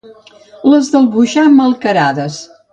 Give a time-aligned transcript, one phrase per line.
[0.71, 2.43] Les del Boixar, malcarades.